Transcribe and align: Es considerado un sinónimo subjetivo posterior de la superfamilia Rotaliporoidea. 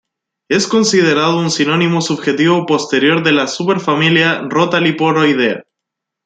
Es 0.49 0.65
considerado 0.67 1.37
un 1.37 1.51
sinónimo 1.51 2.01
subjetivo 2.01 2.65
posterior 2.65 3.21
de 3.23 3.33
la 3.33 3.45
superfamilia 3.45 4.41
Rotaliporoidea. 4.49 5.63